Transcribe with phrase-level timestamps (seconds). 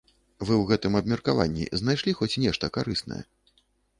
[0.43, 3.21] Вы ў гэтым абмеркаванні знайшлі хоць нешта карыснае?